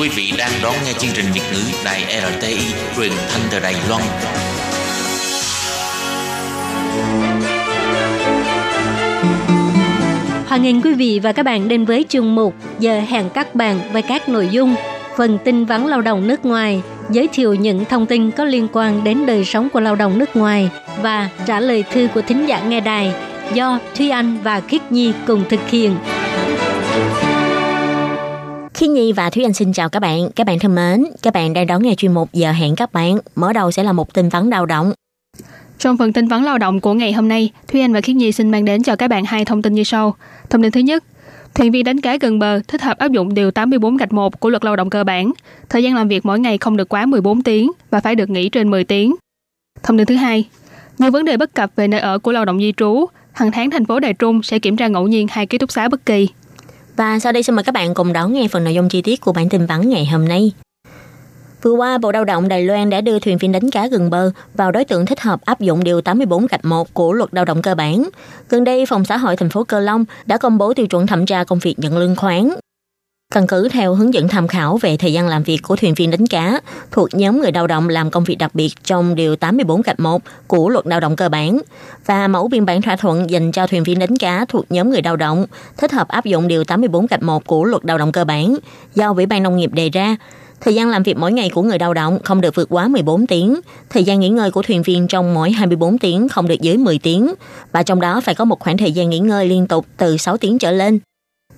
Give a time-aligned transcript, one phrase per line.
[0.00, 2.58] Quý vị đang đón nghe chương trình Việt ngữ Đài RTI
[2.96, 4.02] truyền thanh từ Đài Loan.
[10.46, 13.80] Hoan nghênh quý vị và các bạn đến với chương mục Giờ hẹn các bạn
[13.92, 14.74] với các nội dung
[15.16, 19.04] phần tin vắn lao động nước ngoài, giới thiệu những thông tin có liên quan
[19.04, 20.70] đến đời sống của lao động nước ngoài
[21.02, 23.12] và trả lời thư của thính giả nghe đài
[23.54, 25.96] do Thúy Anh và Khiết Nhi cùng thực hiện.
[28.78, 30.30] Khi Nhi và Thúy Anh xin chào các bạn.
[30.36, 33.18] Các bạn thân mến, các bạn đang đón nghe chuyên mục giờ hẹn các bạn.
[33.34, 34.92] Mở đầu sẽ là một tin vắn lao động.
[35.78, 38.32] Trong phần tin vắn lao động của ngày hôm nay, Thúy Anh và Khiết Nhi
[38.32, 40.14] xin mang đến cho các bạn hai thông tin như sau.
[40.50, 41.04] Thông tin thứ nhất,
[41.54, 44.50] thuyền viên đánh cá gần bờ thích hợp áp dụng điều 84 gạch 1 của
[44.50, 45.32] luật lao động cơ bản.
[45.68, 48.48] Thời gian làm việc mỗi ngày không được quá 14 tiếng và phải được nghỉ
[48.48, 49.14] trên 10 tiếng.
[49.82, 50.48] Thông tin thứ hai,
[50.98, 53.70] nhiều vấn đề bất cập về nơi ở của lao động di trú, hàng tháng
[53.70, 56.28] thành phố Đài Trung sẽ kiểm tra ngẫu nhiên hai ký túc xá bất kỳ.
[56.98, 59.20] Và sau đây xin mời các bạn cùng đón nghe phần nội dung chi tiết
[59.20, 60.52] của bản tin vắn ngày hôm nay.
[61.62, 64.30] Vừa qua, Bộ Lao động Đài Loan đã đưa thuyền viên đánh cá gần bờ
[64.54, 67.62] vào đối tượng thích hợp áp dụng điều 84 gạch 1 của luật lao động
[67.62, 68.08] cơ bản.
[68.48, 71.26] Gần đây, Phòng xã hội thành phố Cơ Long đã công bố tiêu chuẩn thẩm
[71.26, 72.50] tra công việc nhận lương khoán
[73.34, 76.10] Căn cứ theo hướng dẫn tham khảo về thời gian làm việc của thuyền viên
[76.10, 79.82] đánh cá thuộc nhóm người lao động làm công việc đặc biệt trong Điều 84
[79.82, 81.58] gạch 1 của Luật Lao động cơ bản
[82.06, 85.02] và mẫu biên bản thỏa thuận dành cho thuyền viên đánh cá thuộc nhóm người
[85.04, 88.24] lao động thích hợp áp dụng Điều 84 gạch 1 của Luật Lao động cơ
[88.24, 88.56] bản
[88.94, 90.16] do Ủy ban Nông nghiệp đề ra.
[90.60, 93.26] Thời gian làm việc mỗi ngày của người lao động không được vượt quá 14
[93.26, 93.60] tiếng.
[93.90, 96.98] Thời gian nghỉ ngơi của thuyền viên trong mỗi 24 tiếng không được dưới 10
[96.98, 97.34] tiếng.
[97.72, 100.36] Và trong đó phải có một khoảng thời gian nghỉ ngơi liên tục từ 6
[100.36, 100.98] tiếng trở lên.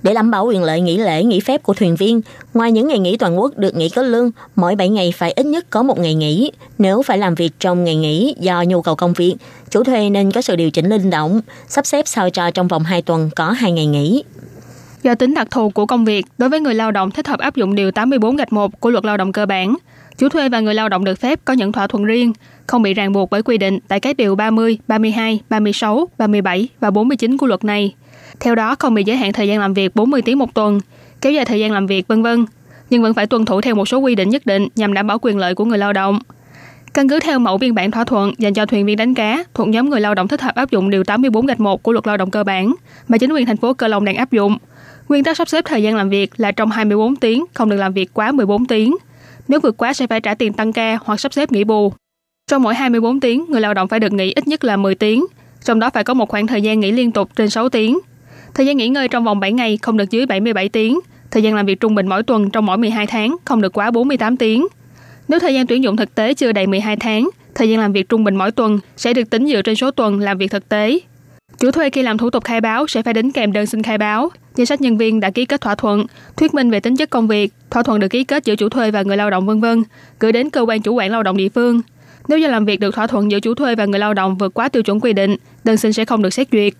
[0.02, 2.20] Để đảm bảo quyền lợi nghỉ lễ, nghỉ phép của thuyền viên,
[2.54, 5.46] ngoài những ngày nghỉ toàn quốc được nghỉ có lương, mỗi 7 ngày phải ít
[5.46, 6.52] nhất có một ngày nghỉ.
[6.78, 9.34] Nếu phải làm việc trong ngày nghỉ do nhu cầu công việc,
[9.70, 12.82] chủ thuê nên có sự điều chỉnh linh động, sắp xếp sao cho trong vòng
[12.82, 14.22] 2 tuần có 2 ngày nghỉ.
[15.02, 17.56] Do tính đặc thù của công việc, đối với người lao động thích hợp áp
[17.56, 19.76] dụng điều 84 gạch 1 của luật lao động cơ bản,
[20.18, 22.32] chủ thuê và người lao động được phép có những thỏa thuận riêng,
[22.66, 26.90] không bị ràng buộc bởi quy định tại các điều 30, 32, 36, 37 và
[26.90, 27.94] 49 của luật này.
[28.40, 30.80] Theo đó không bị giới hạn thời gian làm việc 40 tiếng một tuần,
[31.20, 32.46] kéo dài thời gian làm việc vân vân,
[32.90, 35.18] nhưng vẫn phải tuân thủ theo một số quy định nhất định nhằm đảm bảo
[35.22, 36.18] quyền lợi của người lao động.
[36.94, 39.68] Căn cứ theo mẫu biên bản thỏa thuận dành cho thuyền viên đánh cá thuộc
[39.68, 42.16] nhóm người lao động thích hợp áp dụng điều 84 gạch 1 của luật lao
[42.16, 42.74] động cơ bản
[43.08, 44.58] mà chính quyền thành phố Cơ Long đang áp dụng.
[45.08, 47.92] Nguyên tắc sắp xếp thời gian làm việc là trong 24 tiếng, không được làm
[47.92, 48.96] việc quá 14 tiếng.
[49.48, 51.92] Nếu vượt quá sẽ phải trả tiền tăng ca hoặc sắp xếp nghỉ bù.
[52.50, 55.26] Trong mỗi 24 tiếng, người lao động phải được nghỉ ít nhất là 10 tiếng,
[55.64, 57.98] trong đó phải có một khoảng thời gian nghỉ liên tục trên 6 tiếng.
[58.54, 61.00] Thời gian nghỉ ngơi trong vòng 7 ngày không được dưới 77 tiếng.
[61.30, 63.90] Thời gian làm việc trung bình mỗi tuần trong mỗi 12 tháng không được quá
[63.90, 64.66] 48 tiếng.
[65.28, 68.08] Nếu thời gian tuyển dụng thực tế chưa đầy 12 tháng, thời gian làm việc
[68.08, 70.98] trung bình mỗi tuần sẽ được tính dựa trên số tuần làm việc thực tế.
[71.58, 73.98] Chủ thuê khi làm thủ tục khai báo sẽ phải đính kèm đơn xin khai
[73.98, 76.06] báo, danh sách nhân viên đã ký kết thỏa thuận,
[76.36, 78.90] thuyết minh về tính chất công việc, thỏa thuận được ký kết giữa chủ thuê
[78.90, 79.82] và người lao động vân vân,
[80.20, 81.82] gửi đến cơ quan chủ quản lao động địa phương.
[82.28, 84.54] Nếu do làm việc được thỏa thuận giữa chủ thuê và người lao động vượt
[84.54, 86.72] quá tiêu chuẩn quy định, đơn xin sẽ không được xét duyệt.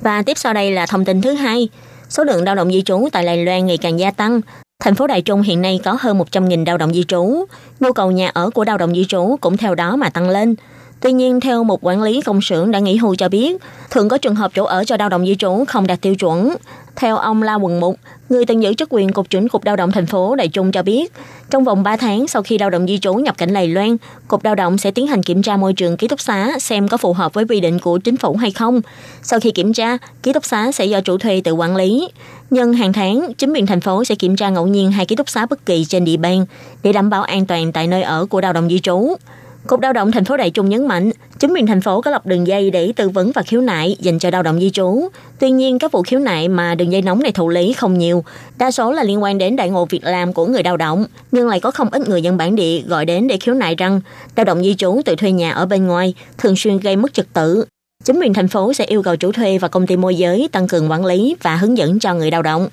[0.00, 1.68] Và tiếp sau đây là thông tin thứ hai.
[2.08, 4.40] Số lượng lao động di trú tại Đài Loan ngày càng gia tăng.
[4.80, 7.44] Thành phố Đài Trung hiện nay có hơn 100.000 lao động di trú.
[7.80, 10.54] Nhu cầu nhà ở của lao động di trú cũng theo đó mà tăng lên.
[11.00, 14.18] Tuy nhiên, theo một quản lý công xưởng đã nghỉ hưu cho biết, thường có
[14.18, 16.56] trường hợp chỗ ở cho lao động di trú không đạt tiêu chuẩn.
[16.96, 17.96] Theo ông La Quần Mục,
[18.28, 20.82] người từng giữ chức quyền Cục trưởng Cục Lao động thành phố Đại Trung cho
[20.82, 21.12] biết,
[21.50, 23.96] trong vòng 3 tháng sau khi lao động di trú nhập cảnh lầy Loan,
[24.28, 26.96] Cục Lao động sẽ tiến hành kiểm tra môi trường ký túc xá xem có
[26.96, 28.80] phù hợp với quy định của chính phủ hay không.
[29.22, 32.08] Sau khi kiểm tra, ký túc xá sẽ do chủ thuê tự quản lý.
[32.50, 35.28] Nhưng hàng tháng, chính quyền thành phố sẽ kiểm tra ngẫu nhiên hai ký túc
[35.28, 36.46] xá bất kỳ trên địa bàn
[36.82, 39.16] để đảm bảo an toàn tại nơi ở của lao động di trú.
[39.66, 42.26] Cục Lao động thành phố Đại Trung nhấn mạnh, chính quyền thành phố có lập
[42.26, 45.08] đường dây để tư vấn và khiếu nại dành cho lao động di trú.
[45.38, 48.24] Tuy nhiên, các vụ khiếu nại mà đường dây nóng này thụ lý không nhiều,
[48.58, 51.48] đa số là liên quan đến đại ngộ việc làm của người lao động, nhưng
[51.48, 54.00] lại có không ít người dân bản địa gọi đến để khiếu nại rằng
[54.36, 57.26] lao động di trú tự thuê nhà ở bên ngoài thường xuyên gây mất trật
[57.32, 57.64] tự.
[58.04, 60.68] Chính quyền thành phố sẽ yêu cầu chủ thuê và công ty môi giới tăng
[60.68, 62.68] cường quản lý và hướng dẫn cho người lao động.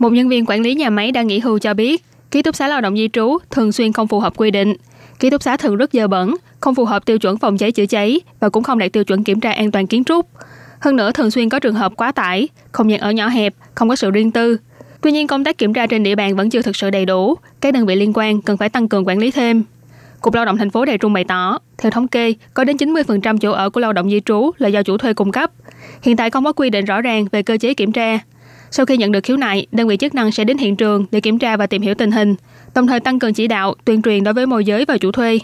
[0.00, 2.68] Một nhân viên quản lý nhà máy đang nghỉ hưu cho biết, ký túc xá
[2.68, 4.74] lao động di trú thường xuyên không phù hợp quy định
[5.18, 7.86] ký túc xá thường rất dơ bẩn, không phù hợp tiêu chuẩn phòng cháy chữa
[7.86, 10.26] cháy và cũng không đạt tiêu chuẩn kiểm tra an toàn kiến trúc.
[10.80, 13.88] Hơn nữa thường xuyên có trường hợp quá tải, không gian ở nhỏ hẹp, không
[13.88, 14.56] có sự riêng tư.
[15.00, 17.34] Tuy nhiên công tác kiểm tra trên địa bàn vẫn chưa thực sự đầy đủ,
[17.60, 19.62] các đơn vị liên quan cần phải tăng cường quản lý thêm.
[20.20, 23.38] Cục Lao động thành phố Đài Trung bày tỏ, theo thống kê, có đến 90%
[23.38, 25.50] chỗ ở của lao động di trú là do chủ thuê cung cấp.
[26.02, 28.18] Hiện tại không có quy định rõ ràng về cơ chế kiểm tra.
[28.70, 31.20] Sau khi nhận được khiếu nại, đơn vị chức năng sẽ đến hiện trường để
[31.20, 32.34] kiểm tra và tìm hiểu tình hình,
[32.74, 35.38] đồng thời tăng cường chỉ đạo, tuyên truyền đối với môi giới và chủ thuê.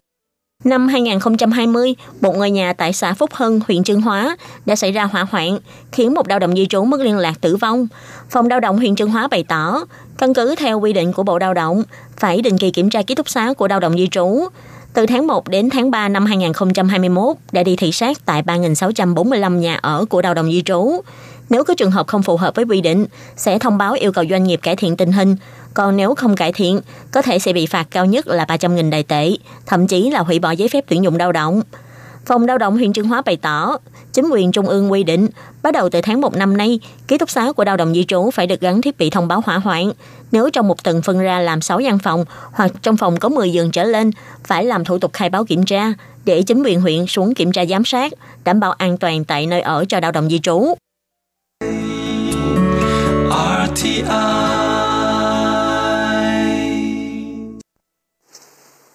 [0.64, 4.36] Năm 2020, một ngôi nhà tại xã Phúc Hưng, huyện Trương Hóa
[4.66, 5.58] đã xảy ra hỏa hoạn,
[5.92, 7.88] khiến một lao động di trú mất liên lạc tử vong.
[8.30, 9.84] Phòng lao động huyện Trương Hóa bày tỏ,
[10.18, 11.82] căn cứ theo quy định của Bộ Lao động,
[12.16, 14.48] phải định kỳ kiểm tra ký túc xá của lao động di trú.
[14.94, 19.78] Từ tháng 1 đến tháng 3 năm 2021 đã đi thị sát tại 3.645 nhà
[19.82, 21.00] ở của lao động di trú.
[21.50, 23.06] Nếu có trường hợp không phù hợp với quy định,
[23.36, 25.36] sẽ thông báo yêu cầu doanh nghiệp cải thiện tình hình.
[25.74, 26.80] Còn nếu không cải thiện,
[27.10, 29.30] có thể sẽ bị phạt cao nhất là 300.000 đài tệ,
[29.66, 31.62] thậm chí là hủy bỏ giấy phép tuyển dụng lao động.
[32.26, 33.78] Phòng lao động huyện Trương Hóa bày tỏ,
[34.12, 35.28] chính quyền trung ương quy định,
[35.62, 38.30] bắt đầu từ tháng 1 năm nay, ký túc xá của lao động di trú
[38.30, 39.92] phải được gắn thiết bị thông báo hỏa hoạn.
[40.32, 43.52] Nếu trong một tầng phân ra làm 6 gian phòng hoặc trong phòng có 10
[43.52, 44.10] giường trở lên,
[44.44, 45.92] phải làm thủ tục khai báo kiểm tra
[46.24, 48.12] để chính quyền huyện xuống kiểm tra giám sát,
[48.44, 50.74] đảm bảo an toàn tại nơi ở cho lao động di trú.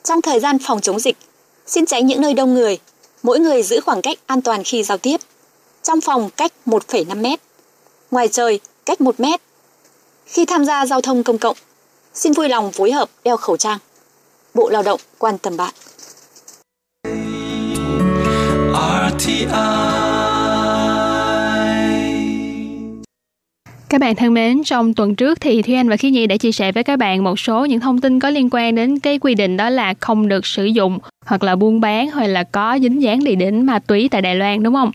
[0.10, 1.18] Trong thời gian phòng chống dịch,
[1.68, 2.78] xin tránh những nơi đông người,
[3.24, 5.18] mỗi người giữ khoảng cách an toàn khi giao tiếp.
[5.84, 7.40] Trong phòng cách 1,5 mét,
[8.12, 9.42] ngoài trời cách 1 mét.
[10.26, 11.58] Khi tham gia giao thông công cộng,
[12.14, 13.78] xin vui lòng phối hợp đeo khẩu trang.
[14.54, 15.74] Bộ Lao động quan tâm bạn.
[19.10, 20.29] RTI
[23.90, 26.52] Các bạn thân mến, trong tuần trước thì Thúy Anh và Khí Nhi đã chia
[26.52, 29.36] sẻ với các bạn một số những thông tin có liên quan đến cái quy
[29.36, 33.02] định đó là không được sử dụng hoặc là buôn bán hoặc là có dính
[33.02, 34.92] dáng địa đến ma túy tại Đài Loan đúng không?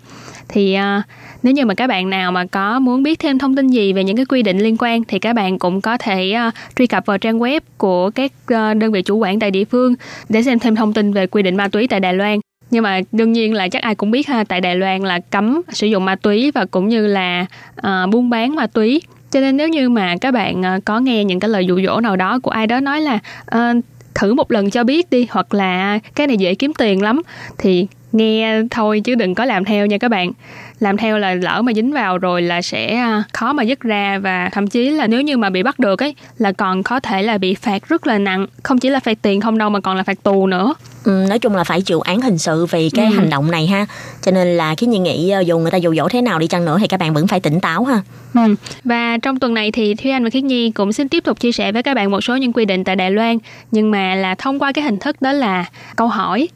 [0.49, 1.05] Thì uh,
[1.43, 4.05] nếu như mà các bạn nào mà có muốn biết thêm thông tin gì về
[4.05, 7.07] những cái quy định liên quan thì các bạn cũng có thể uh, truy cập
[7.07, 9.95] vào trang web của các uh, đơn vị chủ quản tại địa phương
[10.29, 12.39] để xem thêm thông tin về quy định ma túy tại Đài Loan
[12.75, 15.63] nhưng mà đương nhiên là chắc ai cũng biết ha tại Đài Loan là cấm
[15.73, 17.47] sử dụng ma túy và cũng như là
[17.79, 19.03] uh, buôn bán ma túy.
[19.31, 22.01] Cho nên nếu như mà các bạn uh, có nghe những cái lời dụ dỗ
[22.01, 23.19] nào đó của ai đó nói là
[23.57, 23.85] uh,
[24.15, 27.23] thử một lần cho biết đi hoặc là cái này dễ kiếm tiền lắm
[27.59, 30.33] thì nghe thôi chứ đừng có làm theo nha các bạn.
[30.81, 34.49] Làm theo là lỡ mà dính vào rồi là sẽ khó mà dứt ra và
[34.53, 37.39] thậm chí là nếu như mà bị bắt được ấy là còn có thể là
[37.39, 38.47] bị phạt rất là nặng.
[38.63, 40.75] Không chỉ là phạt tiền không đâu mà còn là phạt tù nữa.
[41.05, 43.17] Ừ, nói chung là phải chịu án hình sự vì cái ừ.
[43.17, 43.87] hành động này ha.
[44.23, 46.47] Cho nên là khi nhi nghĩ ờ, dù người ta dụ dỗ thế nào đi
[46.47, 48.01] chăng nữa thì các bạn vẫn phải tỉnh táo ha.
[48.35, 48.55] Ừ.
[48.85, 51.53] và trong tuần này thì thúy anh và khiết nhi cũng xin tiếp tục chia
[51.53, 53.39] sẻ với các bạn một số những quy định tại đài loan.
[53.71, 55.65] Nhưng mà là thông qua cái hình thức đó là
[55.97, 56.49] câu hỏi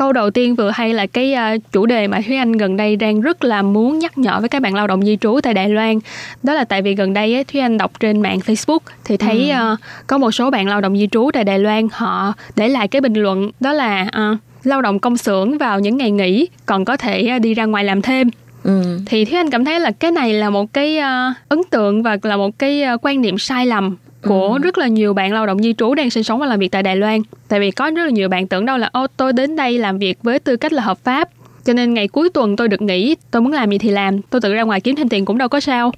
[0.00, 2.96] câu đầu tiên vừa hay là cái uh, chủ đề mà Thúy Anh gần đây
[2.96, 5.68] đang rất là muốn nhắc nhở với các bạn lao động di trú tại Đài
[5.68, 5.98] Loan.
[6.42, 9.50] Đó là tại vì gần đây ấy, Thúy Anh đọc trên mạng Facebook thì thấy
[9.50, 9.72] ừ.
[9.72, 12.88] uh, có một số bạn lao động di trú tại Đài Loan họ để lại
[12.88, 16.84] cái bình luận đó là uh, lao động công xưởng vào những ngày nghỉ còn
[16.84, 18.30] có thể đi ra ngoài làm thêm.
[18.64, 18.98] Ừ.
[19.06, 22.16] thì Thúy Anh cảm thấy là cái này là một cái uh, ấn tượng và
[22.22, 24.58] là một cái uh, quan niệm sai lầm của ừ.
[24.58, 26.82] rất là nhiều bạn lao động di trú đang sinh sống và làm việc tại
[26.82, 27.20] Đài Loan.
[27.48, 29.98] Tại vì có rất là nhiều bạn tưởng đâu là ô tôi đến đây làm
[29.98, 31.28] việc với tư cách là hợp pháp
[31.64, 34.40] cho nên ngày cuối tuần tôi được nghỉ tôi muốn làm gì thì làm tôi
[34.40, 35.92] tự ra ngoài kiếm thêm tiền cũng đâu có sao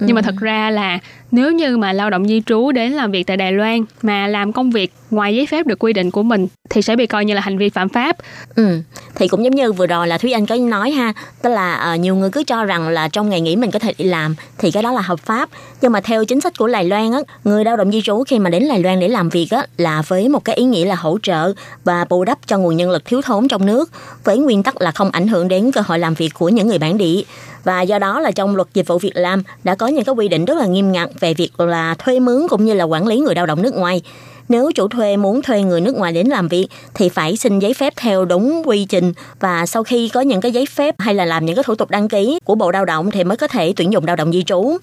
[0.00, 0.24] nhưng mà ừ.
[0.24, 0.98] thật ra là
[1.30, 4.52] nếu như mà lao động di trú đến làm việc tại Đài Loan mà làm
[4.52, 7.34] công việc ngoài giấy phép được quy định của mình thì sẽ bị coi như
[7.34, 8.16] là hành vi phạm pháp.
[8.56, 8.80] Ừ,
[9.14, 12.00] thì cũng giống như vừa rồi là Thúy Anh có nói ha, tức là uh,
[12.00, 14.70] nhiều người cứ cho rằng là trong ngày nghỉ mình có thể đi làm thì
[14.70, 15.48] cái đó là hợp pháp.
[15.80, 18.38] Nhưng mà theo chính sách của Đài Loan á, người lao động di trú khi
[18.38, 20.94] mà đến Đài Loan để làm việc á là với một cái ý nghĩa là
[20.94, 21.52] hỗ trợ
[21.84, 23.90] và bù đắp cho nguồn nhân lực thiếu thốn trong nước
[24.24, 26.78] với nguyên tắc là không ảnh hưởng đến cơ hội làm việc của những người
[26.78, 27.22] bản địa
[27.64, 30.28] và do đó là trong luật dịch vụ việc làm đã có những cái quy
[30.28, 33.18] định rất là nghiêm ngặt về việc là thuê mướn cũng như là quản lý
[33.18, 34.02] người lao động nước ngoài
[34.48, 37.74] nếu chủ thuê muốn thuê người nước ngoài đến làm việc thì phải xin giấy
[37.74, 41.24] phép theo đúng quy trình và sau khi có những cái giấy phép hay là
[41.24, 43.72] làm những cái thủ tục đăng ký của Bộ Lao động thì mới có thể
[43.76, 44.76] tuyển dụng lao động di trú.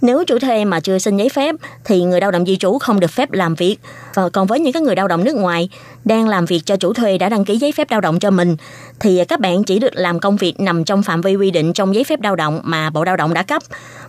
[0.00, 1.54] Nếu chủ thuê mà chưa xin giấy phép
[1.84, 3.76] thì người lao động di trú không được phép làm việc.
[4.14, 5.68] Và còn với những cái người lao động nước ngoài
[6.04, 8.56] đang làm việc cho chủ thuê đã đăng ký giấy phép lao động cho mình
[9.00, 11.94] thì các bạn chỉ được làm công việc nằm trong phạm vi quy định trong
[11.94, 13.62] giấy phép lao động mà Bộ Lao động đã cấp,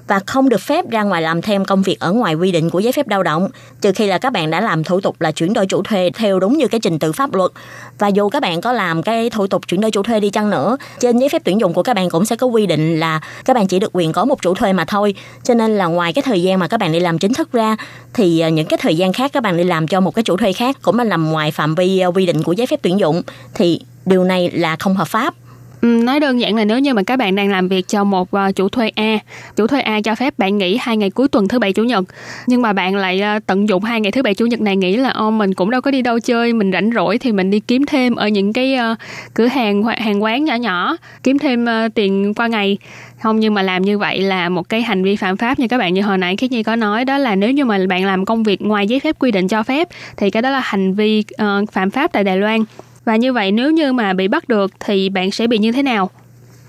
[0.08, 2.80] và không được phép ra ngoài làm thêm công việc ở ngoài quy định của
[2.80, 3.50] giấy phép lao động,
[3.82, 6.40] trừ khi là các bạn đã làm thủ tục là chuyển đổi chủ thuê theo
[6.40, 7.52] đúng như cái trình tự pháp luật.
[8.00, 10.50] Và dù các bạn có làm cái thủ tục chuyển đổi chủ thuê đi chăng
[10.50, 13.22] nữa, trên giấy phép tuyển dụng của các bạn cũng sẽ có quy định là
[13.46, 15.16] các bạn chỉ được quyền có một chủ thuê mà thôi.
[15.44, 17.76] Cho nên là ngoài cái thời gian mà các bạn đi làm chính thức ra,
[18.14, 20.38] thì ờ, những cái thời gian khác các bạn đi làm cho một cái chủ
[20.38, 23.00] thuê khác cũng là nằm ngoài phạm vi ờ, quy định của giấy phép tuyển
[23.00, 23.22] dụng.
[23.54, 25.34] Thì điều này là không hợp pháp.
[25.82, 28.32] Ừ, nói đơn giản là nếu như mà các bạn đang làm việc cho một
[28.32, 29.20] ờ, chủ thuê A,
[29.56, 32.04] chủ thuê A cho phép bạn nghỉ hai ngày cuối tuần thứ bảy chủ nhật,
[32.48, 34.98] nhưng mà bạn lại ờ, tận dụng hai ngày thứ bảy chủ nhật này nghĩ
[34.98, 37.60] là ô mình cũng đâu có đi đâu chơi, mình rảnh rỗi thì mình đi
[37.60, 38.96] kiếm thêm ở những cái ờ,
[39.34, 41.66] cửa hàng hoặc hàng quán nhỏ nhỏ, kiếm thêm
[41.96, 42.78] tiền qua ngày.
[43.22, 45.78] Không nhưng mà làm như vậy là một cái hành vi phạm pháp như các
[45.78, 45.94] bạn.
[45.94, 48.44] Như hồi nãy khiết nhi có nói đó là nếu như mà bạn làm công
[48.44, 51.24] việc ngoài giấy phép quy định cho phép thì cái đó là hành vi
[51.72, 52.64] phạm pháp tại đài loan.
[53.06, 55.84] Và như vậy nếu như mà bị bắt được thì bạn sẽ bị như thế
[55.84, 56.10] nào?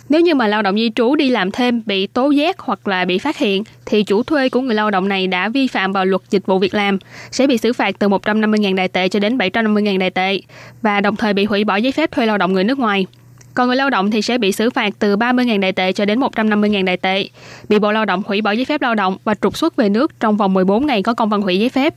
[0.08, 3.04] Nếu như mà lao động di trú đi làm thêm bị tố giác hoặc là
[3.04, 6.04] bị phát hiện thì chủ thuê của người lao động này đã vi phạm vào
[6.04, 6.98] luật dịch vụ việc làm
[7.30, 10.40] sẽ bị xử phạt từ 150.000 đại tệ cho đến 750.000 đại tệ
[10.82, 13.06] và đồng thời bị hủy bỏ giấy phép thuê lao động người nước ngoài.
[13.54, 16.20] Còn người lao động thì sẽ bị xử phạt từ 30.000 đại tệ cho đến
[16.20, 17.28] 150.000 đại tệ,
[17.68, 20.20] bị Bộ Lao động hủy bỏ giấy phép lao động và trục xuất về nước
[20.20, 21.94] trong vòng 14 ngày có công văn hủy giấy phép.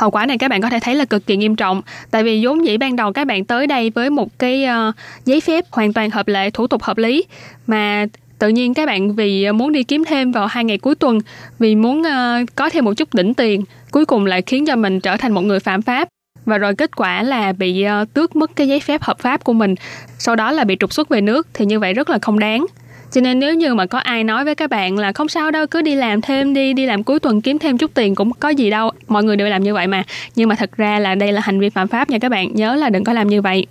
[0.00, 2.46] Hậu quả này các bạn có thể thấy là cực kỳ nghiêm trọng, tại vì
[2.46, 4.94] vốn dĩ ban đầu các bạn tới đây với một cái uh,
[5.24, 7.24] giấy phép hoàn toàn hợp lệ, thủ tục hợp lý.
[7.66, 8.06] Mà
[8.38, 11.18] tự nhiên các bạn vì ờ, muốn đi kiếm thêm vào hai ngày cuối tuần,
[11.58, 15.00] vì muốn uh, có thêm một chút đỉnh tiền, cuối cùng lại khiến cho mình
[15.00, 16.08] trở thành một người phạm pháp.
[16.44, 19.52] Và rồi kết quả là bị uh, tước mất cái giấy phép hợp pháp của
[19.52, 19.74] mình,
[20.18, 22.66] sau đó là bị trục xuất về nước thì như vậy rất là không đáng.
[23.12, 25.66] Cho nên nếu như mà có ai nói với các bạn là không sao đâu,
[25.66, 28.48] cứ đi làm thêm đi, đi làm cuối tuần kiếm thêm chút tiền cũng có
[28.48, 28.90] gì đâu.
[29.08, 30.02] Mọi người đều làm như vậy mà.
[30.36, 32.48] Nhưng mà thật ra là đây là hành vi phạm pháp nha các bạn.
[32.54, 33.66] Nhớ là đừng có làm như vậy.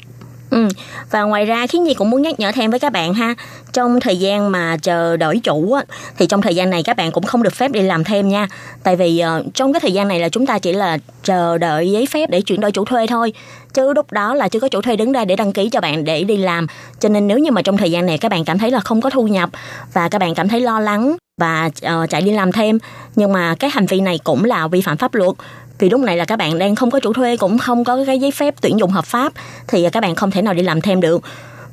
[0.52, 0.68] Ừ.
[1.12, 3.36] Và ngoài ra khiến Nhi cũng muốn nhắc nhở thêm với các bạn ha
[3.74, 5.84] Trong thời gian mà chờ đổi chủ á,
[6.18, 8.48] Thì trong thời gian này các bạn cũng không được phép đi làm thêm nha
[8.84, 11.92] Tại vì uh, trong cái thời gian này là chúng ta chỉ là chờ đợi
[11.92, 13.34] giấy phép để chuyển đổi chủ thuê thôi
[13.74, 16.04] Chứ lúc đó là chưa có chủ thuê đứng ra để đăng ký cho bạn
[16.04, 16.68] để đi làm
[17.00, 19.02] Cho nên nếu như mà trong thời gian này các bạn cảm thấy là không
[19.02, 19.50] có thu nhập
[19.94, 22.78] Và các bạn cảm thấy lo lắng và uh, chạy đi làm thêm
[23.16, 25.32] nhưng mà cái hành vi này cũng là vi phạm pháp luật
[25.82, 28.20] vì lúc này là các bạn đang không có chủ thuê cũng không có cái
[28.20, 29.34] giấy phép tuyển dụng hợp pháp
[29.68, 31.22] thì các bạn không thể nào đi làm thêm được.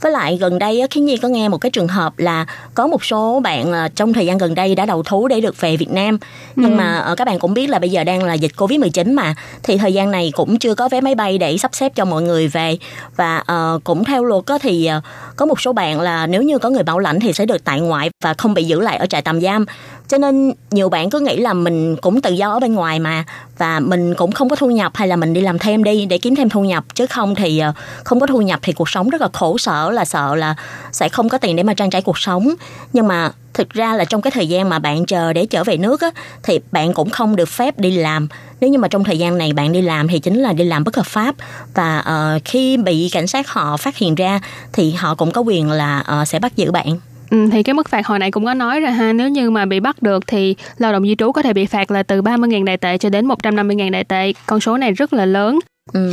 [0.00, 3.04] Với lại gần đây khiến nhi có nghe một cái trường hợp là có một
[3.04, 5.90] số bạn ờ, trong thời gian gần đây đã đầu thú để được về Việt
[5.90, 6.18] Nam.
[6.56, 6.76] Nhưng ừ.
[6.76, 9.34] mà ờ, các bạn cũng biết là bây giờ đang là dịch Covid 19 mà
[9.62, 12.22] thì thời gian này cũng chưa có vé máy bay để sắp xếp cho mọi
[12.22, 12.78] người về.
[13.16, 15.02] Và uh, cũng theo luật có thì uh,
[15.36, 17.80] có một số bạn là nếu như có người bảo lãnh thì sẽ được tại
[17.80, 19.64] ngoại và không bị giữ lại ở trại tạm giam
[20.08, 23.24] cho nên nhiều bạn cứ nghĩ là mình cũng tự do ở bên ngoài mà
[23.58, 26.18] và mình cũng không có thu nhập hay là mình đi làm thêm đi để
[26.18, 26.84] kiếm thêm thu nhập.
[26.94, 27.72] Chứ không thì ờ,
[28.04, 30.54] không có thu nhập thì cuộc sống rất là khổ sở là sợ là
[30.92, 32.54] sẽ không có tiền để mà trang trải cuộc sống.
[32.92, 35.76] Nhưng mà thực ra là trong cái thời gian mà bạn chờ để trở về
[35.76, 36.10] nước á,
[36.42, 38.28] thì bạn cũng không được phép đi làm.
[38.60, 40.84] Nếu như mà trong thời gian này bạn đi làm thì chính là đi làm
[40.84, 41.34] bất hợp pháp.
[41.74, 42.04] Và
[42.36, 44.40] uh, khi bị cảnh sát họ phát hiện ra
[44.72, 46.98] thì họ cũng có quyền là uh, sẽ bắt giữ bạn.
[47.30, 49.64] Ừ, thì cái mức phạt hồi nãy cũng có nói rồi ha nếu như mà
[49.64, 52.64] bị bắt được thì lao động di trú có thể bị phạt là từ 30.000
[52.64, 55.58] đại tệ cho đến 150.000 đại tệ con số này rất là lớn
[55.92, 56.12] ừ.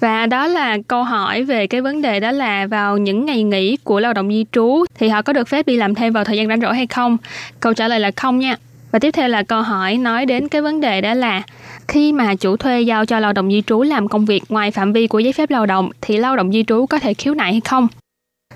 [0.00, 3.76] Và đó là câu hỏi về cái vấn đề đó là vào những ngày nghỉ
[3.76, 6.36] của lao động di trú thì họ có được phép đi làm thêm vào thời
[6.36, 7.16] gian rảnh rỗi hay không?
[7.60, 8.56] Câu trả lời là không nha.
[8.92, 11.42] Và tiếp theo là câu hỏi nói đến cái vấn đề đó là
[11.88, 14.92] khi mà chủ thuê giao cho lao động di trú làm công việc ngoài phạm
[14.92, 17.52] vi của giấy phép lao động thì lao động di trú có thể khiếu nại
[17.52, 17.88] hay không?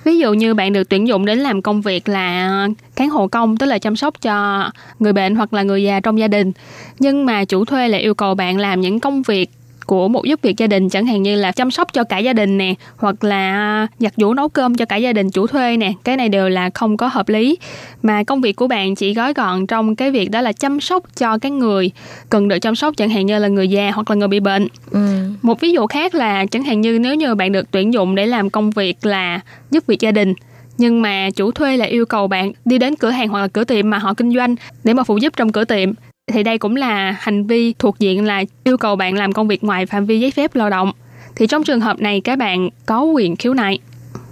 [0.04, 3.56] Ví dụ như bạn được tuyển dụng đến làm công việc là cán hộ công,
[3.56, 6.52] tức là chăm sóc cho người bệnh hoặc là người già trong gia đình.
[6.98, 9.50] Nhưng mà chủ thuê lại yêu cầu bạn làm những công việc
[9.86, 12.32] của một giúp việc gia đình chẳng hạn như là chăm sóc cho cả gia
[12.32, 15.92] đình nè hoặc là giặt giũ nấu cơm cho cả gia đình chủ thuê nè
[16.04, 17.58] cái này đều là không có hợp lý
[18.02, 21.04] mà công việc của bạn chỉ gói gọn trong cái việc đó là chăm sóc
[21.16, 21.90] cho cái người
[22.30, 24.68] cần được chăm sóc chẳng hạn như là người già hoặc là người bị bệnh
[24.90, 25.00] ừ.
[25.42, 28.26] một ví dụ khác là chẳng hạn như nếu như bạn được tuyển dụng để
[28.26, 30.34] làm công việc là giúp việc gia đình
[30.78, 33.64] nhưng mà chủ thuê lại yêu cầu bạn đi đến cửa hàng hoặc là cửa
[33.64, 35.92] tiệm mà họ kinh doanh để mà phụ giúp trong cửa tiệm
[36.26, 39.64] thì đây cũng là hành vi thuộc diện là yêu cầu bạn làm công việc
[39.64, 40.92] ngoài phạm vi giấy phép lao động.
[41.36, 43.78] Thì trong trường hợp này, các bạn có quyền khiếu nại.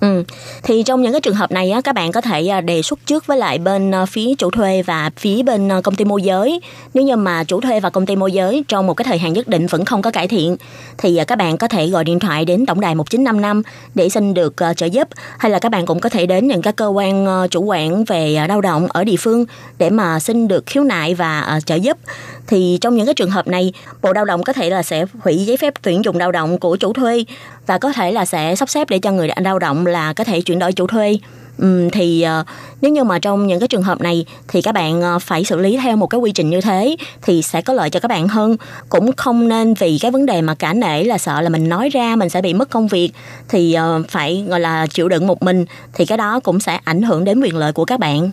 [0.02, 0.22] Ừ.
[0.62, 3.06] Thì trong những cái trường hợp này á, các bạn có thể à, đề xuất
[3.06, 6.22] trước với lại bên à, phía chủ thuê và phía bên à, công ty môi
[6.22, 6.60] giới.
[6.94, 9.32] Nếu như mà chủ thuê và công ty môi giới trong một cái thời hạn
[9.32, 10.56] nhất định vẫn không có cải thiện
[10.98, 13.62] thì các bạn có thể gọi điện thoại đến tổng đài 1955
[13.94, 16.76] để xin được trợ giúp hay là các bạn cũng có thể đến những các
[16.76, 19.44] cơ quan chủ quản về lao động ở địa phương
[19.78, 21.98] để mà xin được khiếu nại và trợ giúp.
[22.46, 25.36] Thì trong những cái trường hợp này, Bộ Lao động có thể là sẽ hủy
[25.36, 27.24] giấy phép tuyển dụng lao động của chủ thuê
[27.66, 30.40] và có thể là sẽ sắp xếp để cho người lao động là có thể
[30.40, 31.18] chuyển đổi chủ thuê.
[31.58, 32.46] Ừ, thì uh,
[32.80, 35.60] nếu như mà trong những cái trường hợp này thì các bạn uh, phải xử
[35.60, 38.28] lý theo một cái quy trình như thế thì sẽ có lợi cho các bạn
[38.28, 38.56] hơn.
[38.88, 41.88] Cũng không nên vì cái vấn đề mà cả nể là sợ là mình nói
[41.88, 43.10] ra mình sẽ bị mất công việc
[43.48, 45.64] thì uh, phải gọi là chịu đựng một mình
[45.94, 48.30] thì cái đó cũng sẽ ảnh hưởng đến quyền lợi của các bạn.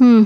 [0.00, 0.24] Ừ.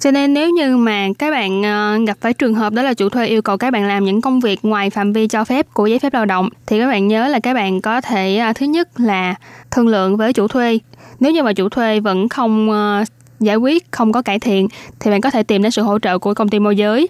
[0.00, 3.08] Cho nên nếu như mà các bạn ờ, gặp phải trường hợp đó là chủ
[3.08, 5.86] thuê yêu cầu các bạn làm những công việc ngoài phạm vi cho phép của
[5.86, 8.66] giấy phép lao động thì các bạn nhớ là các bạn có thể ờ, thứ
[8.66, 9.34] nhất là
[9.70, 10.78] thương lượng với chủ thuê.
[11.20, 13.04] Nếu như mà chủ thuê vẫn không ờ,
[13.40, 14.68] giải quyết, không có cải thiện
[15.00, 17.08] thì bạn có thể tìm đến sự hỗ trợ của công ty môi giới.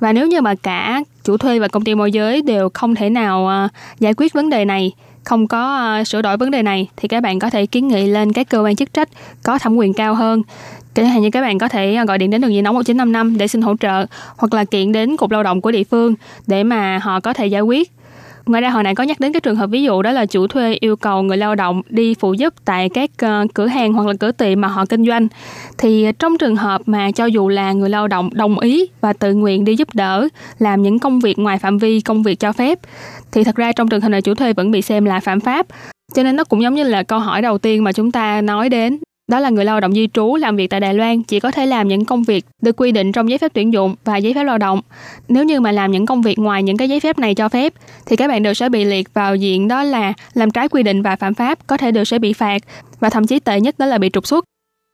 [0.00, 3.10] Và nếu như mà cả chủ thuê và công ty môi giới đều không thể
[3.10, 4.92] nào giải quyết vấn đề này
[5.28, 8.32] không có sửa đổi vấn đề này thì các bạn có thể kiến nghị lên
[8.32, 9.08] các cơ quan chức trách
[9.42, 10.42] có thẩm quyền cao hơn
[10.98, 13.38] Chẳng hạn như các bạn có thể à, gọi điện đến đường dây nóng 1955
[13.38, 16.14] để xin hỗ trợ hoặc là kiện đến cục lao động của địa phương
[16.46, 17.92] để mà họ có thể giải quyết.
[18.46, 20.46] Ngoài ra, hồi nãy có nhắc đến cái trường hợp ví dụ đó là chủ
[20.46, 24.06] thuê yêu cầu người lao động đi phụ giúp tại các ờ, cửa hàng hoặc
[24.06, 25.28] là cửa tiệm mà họ kinh doanh.
[25.78, 29.34] Thì trong trường hợp mà cho dù là người lao động đồng ý và tự
[29.34, 30.28] nguyện đi giúp đỡ
[30.58, 32.78] làm những công việc ngoài phạm vi công việc cho phép,
[33.32, 35.66] thì thật ra trong trường hợp này chủ thuê vẫn bị xem là phạm pháp.
[36.14, 38.68] Cho nên nó cũng giống như là câu hỏi đầu tiên mà chúng ta nói
[38.68, 38.98] đến
[39.28, 41.66] đó là người lao động di trú làm việc tại Đài Loan chỉ có thể
[41.66, 44.44] làm những công việc được quy định trong giấy phép tuyển dụng và giấy phép
[44.44, 44.80] lao động.
[45.28, 47.72] Nếu như mà làm những công việc ngoài những cái giấy phép này cho phép
[48.06, 51.02] thì các bạn đều sẽ bị liệt vào diện đó là làm trái quy định
[51.02, 52.62] và phạm pháp, có thể đều sẽ bị phạt
[53.00, 54.44] và thậm chí tệ nhất đó là bị trục xuất.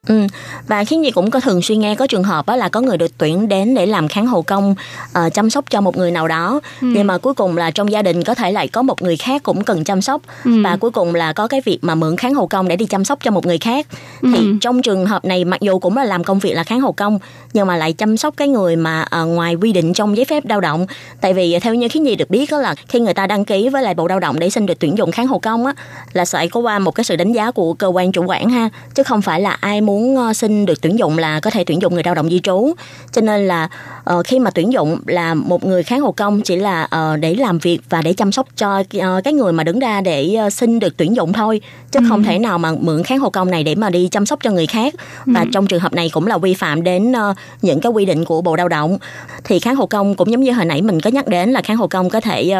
[0.06, 0.26] Ừ.
[0.68, 2.96] Và khiến gì cũng có thường xuyên nghe có trường hợp đó là có người
[2.96, 4.74] được tuyển đến để làm kháng hộ công
[5.18, 6.86] uh, chăm sóc cho một người nào đó ừ.
[6.94, 9.42] nhưng mà cuối cùng là trong gia đình có thể lại có một người khác
[9.42, 10.62] cũng cần chăm sóc ừ.
[10.64, 13.04] và cuối cùng là có cái việc mà mượn kháng hộ công để đi chăm
[13.04, 13.86] sóc cho một người khác
[14.22, 14.28] ừ.
[14.36, 16.92] thì trong trường hợp này mặc dù cũng là làm công việc là kháng hộ
[16.92, 17.18] công
[17.52, 20.46] nhưng mà lại chăm sóc cái người mà uh, ngoài quy định trong giấy phép
[20.48, 20.86] lao động
[21.20, 23.68] tại vì theo như khiến gì được biết đó là khi người ta đăng ký
[23.68, 25.72] với lại bộ lao động để xin được tuyển dụng kháng hộ công á
[26.12, 28.68] là phải có qua một cái sự đánh giá của cơ quan chủ quản ha
[28.94, 31.64] chứ không phải là ai muốn muốn ờ, xin được tuyển dụng là có thể
[31.64, 32.74] tuyển dụng người lao động di trú.
[33.12, 33.68] Cho nên là
[34.14, 37.34] uh, khi mà tuyển dụng là một người kháng hộ công chỉ là uh, để
[37.34, 40.52] làm việc và để chăm sóc cho uh, cái người mà đứng ra để uh,
[40.52, 41.60] xin được tuyển dụng thôi
[41.94, 42.06] chứ ừ.
[42.08, 44.50] không thể nào mà mượn kháng hộ công này để mà đi chăm sóc cho
[44.50, 44.94] người khác
[45.26, 45.46] và ừ.
[45.52, 48.42] trong trường hợp này cũng là vi phạm đến uh, những cái quy định của
[48.42, 48.98] bộ lao động
[49.44, 51.76] thì kháng hộ công cũng giống như hồi nãy mình có nhắc đến là kháng
[51.76, 52.54] hộ công có thể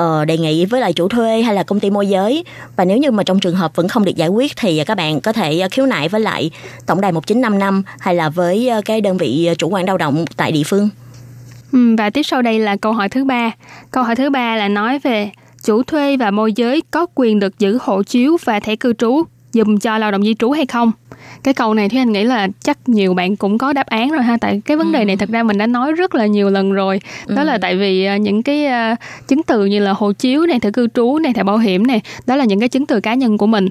[0.00, 2.44] uh, đề nghị với lại chủ thuê hay là công ty môi giới
[2.76, 5.20] và nếu như mà trong trường hợp vẫn không được giải quyết thì các bạn
[5.20, 6.50] có thể khiếu nại với lại
[6.86, 10.62] tổng đài 1955 hay là với cái đơn vị chủ quản lao động tại địa
[10.66, 10.88] phương.
[11.72, 13.50] Ừ, và tiếp sau đây là câu hỏi thứ ba.
[13.90, 15.30] Câu hỏi thứ ba là nói về
[15.64, 19.22] chủ thuê và môi giới có quyền được giữ hộ chiếu và thẻ cư trú
[19.52, 20.92] dùm cho lao động di trú hay không?
[21.42, 24.22] Cái câu này thì anh nghĩ là chắc nhiều bạn cũng có đáp án rồi
[24.22, 25.18] ha tại cái vấn đề này ừ.
[25.18, 27.00] thật ra mình đã nói rất là nhiều lần rồi.
[27.26, 27.44] Đó ừ.
[27.44, 28.66] là tại vì ờ, những cái
[29.28, 32.00] chứng từ như là hộ chiếu này, thẻ cư trú này, thẻ bảo hiểm này,
[32.26, 33.68] đó là những cái chứng từ cá nhân của mình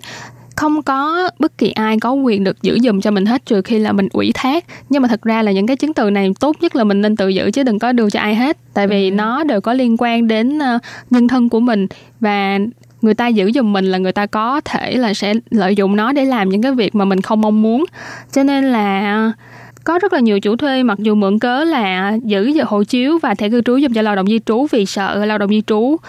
[0.55, 3.79] không có bất kỳ ai có quyền được giữ dùm cho mình hết trừ khi
[3.79, 4.65] là mình ủy thác.
[4.89, 7.15] Nhưng mà thật ra là những cái chứng từ này tốt nhất là mình nên
[7.15, 8.57] tự giữ chứ đừng có đưa cho ai hết.
[8.73, 9.15] Tại vì ừ.
[9.15, 11.87] nó đều có liên quan đến uh, nhân thân của mình.
[12.19, 12.59] Và
[13.01, 16.13] người ta giữ giùm mình là người ta có thể là sẽ lợi dụng nó
[16.13, 17.85] để làm những cái việc mà mình không mong muốn.
[18.31, 19.35] Cho nên là uh,
[19.83, 23.33] có rất là nhiều chủ thuê mặc dù mượn cớ là giữ hộ chiếu và
[23.33, 25.77] thẻ cư trú dùng cho lao động di trú vì sợ lao động di trú
[25.77, 25.99] uh,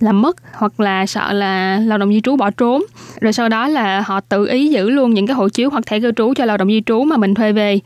[0.00, 2.82] làm mất hoặc là sợ là lao động di trú bỏ trốn.
[3.20, 6.00] Rồi sau đó là họ tự ý giữ luôn những cái hộ chiếu hoặc thẻ
[6.00, 7.78] cư trú cho lao động di trú mà mình thuê về.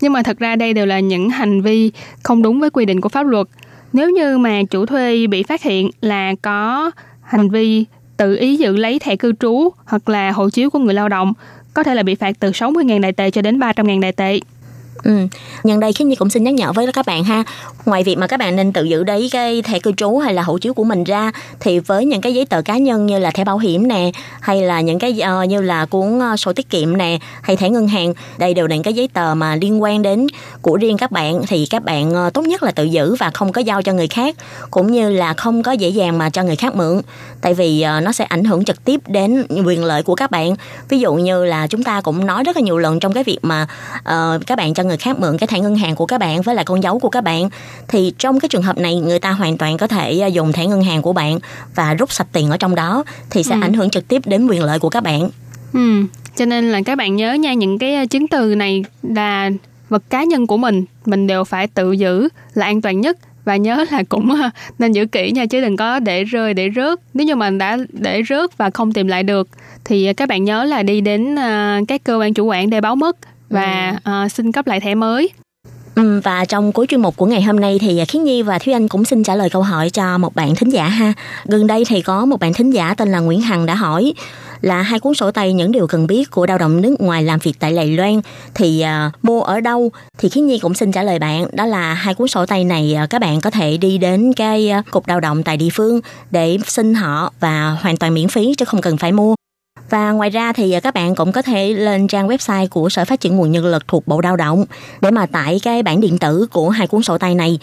[0.00, 3.00] Nhưng mà thật ra đây đều là những hành vi không đúng với quy định
[3.00, 3.46] của pháp luật.
[3.92, 6.90] Nếu như mà chủ thuê bị phát hiện là có
[7.22, 7.84] hành vi
[8.16, 11.32] tự ý giữ lấy thẻ cư trú hoặc là hộ chiếu của người lao động
[11.74, 14.40] có thể là bị phạt từ 60.000 đại tệ cho đến 300.000 đại tệ.
[15.02, 15.12] Ừ.
[15.64, 17.44] Nhân đây Khiết Nhi cũng xin nhắc nhở với các bạn ha.
[17.84, 20.42] Ngoài việc mà các bạn nên tự giữ đấy cái thẻ cư trú hay là
[20.42, 23.30] hộ chiếu của mình ra Thì với những cái giấy tờ cá nhân như là
[23.30, 26.70] thẻ bảo hiểm nè Hay là những cái uh, như là cuốn uh, sổ tiết
[26.70, 29.82] kiệm nè Hay thẻ ngân hàng Đây đều là những cái giấy tờ mà liên
[29.82, 30.26] quan đến
[30.62, 33.52] của riêng các bạn Thì các bạn uh, tốt nhất là tự giữ và không
[33.52, 34.36] có giao cho người khác
[34.70, 37.00] Cũng như là không có dễ dàng mà cho người khác mượn.
[37.40, 40.54] Tại vì uh, nó sẽ ảnh hưởng trực tiếp đến quyền lợi của các bạn.
[40.88, 43.38] Ví dụ như là chúng ta cũng nói rất là nhiều lần trong cái việc
[43.42, 43.66] mà
[43.98, 46.54] uh, các bạn cho người khác mượn cái thẻ ngân hàng của các bạn với
[46.54, 47.48] lại con dấu của các bạn
[47.88, 50.66] thì trong cái trường hợp này người ta hoàn toàn có thể à, dùng thẻ
[50.66, 51.38] ngân hàng của bạn
[51.74, 53.60] và rút sạch tiền ở trong đó thì sẽ ừ.
[53.62, 55.28] ảnh hưởng trực tiếp đến quyền lợi của các bạn.
[55.72, 56.02] Ừ.
[56.36, 59.50] Cho nên là các bạn nhớ nha những cái à, chứng từ này là
[59.88, 63.56] vật cá nhân của mình mình đều phải tự giữ là an toàn nhất và
[63.56, 66.98] nhớ là cũng à, nên giữ kỹ nha chứ đừng có để rơi để rớt
[67.14, 69.48] nếu như mà đã để rớt và không tìm lại được
[69.84, 71.36] thì các bạn nhớ là đi đến
[71.88, 73.16] các cơ quan chủ quản để báo mất
[73.48, 75.30] và uh, xin cấp lại thẻ mới.
[75.94, 78.72] Ừ, và trong cuối chuyên mục của ngày hôm nay thì Khiết Nhi và Thúy
[78.72, 81.12] Anh cũng xin trả lời câu hỏi cho một bạn thính giả ha.
[81.44, 84.14] Gần đây thì có một bạn thính giả tên là Nguyễn Hằng đã hỏi
[84.64, 87.38] là hai cuốn sổ tay những điều cần biết của lao động nước ngoài làm
[87.42, 88.20] việc tại Đài Loan
[88.54, 91.94] thì uh, mua ở đâu thì Khiết Nhi cũng xin trả lời bạn đó là
[91.94, 95.08] hai cuốn sổ tay này uh, các bạn có thể đi đến cái uh, cục
[95.08, 98.80] lao động tại địa phương để xin họ và hoàn toàn miễn phí chứ không
[98.80, 99.34] cần phải mua
[99.90, 103.04] và ngoài ra thì à, các bạn cũng có thể lên trang website của Sở
[103.04, 104.64] Phát triển Nguồn Nhân lực thuộc Bộ Lao động
[105.00, 107.58] để mà tải cái bản điện tử của hai cuốn sổ tay này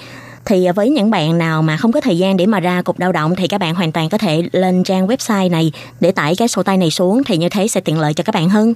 [0.46, 3.00] thì à, với những bạn nào mà không có thời gian để mà ra cục
[3.00, 6.36] lao động thì các bạn hoàn toàn có thể lên trang website này để tải
[6.36, 8.74] cái sổ tay này xuống thì như thế sẽ tiện lợi cho các bạn hơn.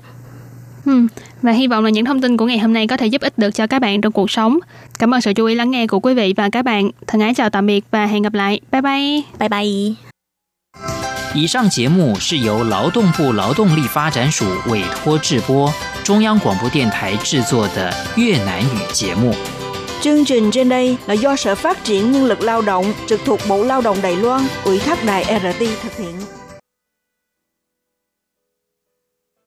[0.85, 1.07] Ừ,
[1.41, 3.37] và hy vọng là những thông tin của ngày hôm nay có thể giúp ích
[3.37, 4.59] được cho các bạn trong cuộc sống.
[4.99, 6.89] Cảm ơn sự chú ý lắng nghe của quý vị và các bạn.
[7.07, 8.59] Thân ái chào tạm biệt và hẹn gặp lại.
[8.71, 9.21] Bye bye.
[9.39, 10.04] Bye bye.
[11.35, 15.69] 以上节目是由劳动部劳动力发展署委托制播，
[16.01, 19.35] 中央广播电台制作的越南语节目。
[20.01, 23.63] Chương trình trên đây là do Sở Phát triển Nhân lực Lao động trực thuộc Bộ
[23.63, 26.44] Lao động Đài Loan ủy thác đài RT thực hiện.